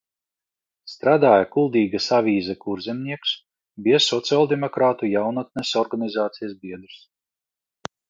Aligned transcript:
"Strādāja 0.93 1.43
Kuldīgas 1.55 2.07
avīzē 2.21 2.57
"Kurzemnieks", 2.65 3.35
bija 3.89 4.01
sociāldemokrātu 4.09 5.13
jaunatnes 5.15 5.79
organizācijas 5.87 6.61
biedrs." 6.67 7.03